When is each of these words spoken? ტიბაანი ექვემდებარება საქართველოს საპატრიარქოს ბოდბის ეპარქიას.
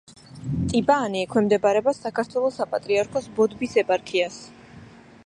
ტიბაანი 0.71 1.19
ექვემდებარება 1.25 1.93
საქართველოს 1.97 2.57
საპატრიარქოს 2.63 3.29
ბოდბის 3.39 3.79
ეპარქიას. 3.83 4.41